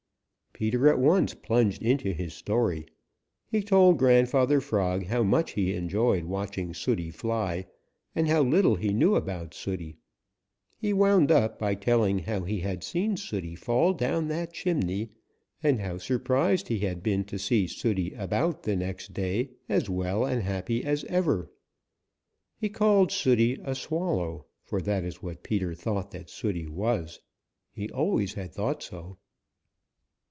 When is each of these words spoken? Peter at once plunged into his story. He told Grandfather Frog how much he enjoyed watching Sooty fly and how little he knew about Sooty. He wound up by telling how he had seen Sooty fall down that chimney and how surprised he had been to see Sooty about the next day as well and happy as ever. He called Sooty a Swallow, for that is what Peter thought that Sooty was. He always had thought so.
Peter 0.53 0.87
at 0.87 0.99
once 0.99 1.33
plunged 1.33 1.81
into 1.81 2.13
his 2.13 2.35
story. 2.35 2.85
He 3.47 3.63
told 3.63 3.97
Grandfather 3.97 4.61
Frog 4.61 5.05
how 5.07 5.23
much 5.23 5.51
he 5.53 5.73
enjoyed 5.73 6.23
watching 6.25 6.71
Sooty 6.75 7.09
fly 7.09 7.65
and 8.13 8.27
how 8.27 8.43
little 8.43 8.75
he 8.75 8.93
knew 8.93 9.15
about 9.15 9.55
Sooty. 9.55 9.97
He 10.77 10.93
wound 10.93 11.31
up 11.31 11.57
by 11.57 11.73
telling 11.73 12.19
how 12.19 12.41
he 12.43 12.59
had 12.59 12.83
seen 12.83 13.17
Sooty 13.17 13.55
fall 13.55 13.93
down 13.93 14.27
that 14.27 14.53
chimney 14.53 15.09
and 15.63 15.79
how 15.79 15.97
surprised 15.97 16.67
he 16.67 16.77
had 16.79 17.01
been 17.01 17.23
to 17.23 17.39
see 17.39 17.65
Sooty 17.65 18.13
about 18.13 18.61
the 18.61 18.75
next 18.75 19.13
day 19.15 19.49
as 19.67 19.89
well 19.89 20.25
and 20.25 20.43
happy 20.43 20.83
as 20.83 21.03
ever. 21.05 21.49
He 22.55 22.69
called 22.69 23.11
Sooty 23.11 23.57
a 23.63 23.73
Swallow, 23.73 24.45
for 24.63 24.79
that 24.83 25.03
is 25.03 25.23
what 25.23 25.41
Peter 25.41 25.73
thought 25.73 26.11
that 26.11 26.29
Sooty 26.29 26.67
was. 26.67 27.19
He 27.71 27.89
always 27.89 28.33
had 28.35 28.53
thought 28.53 28.83
so. 28.83 29.17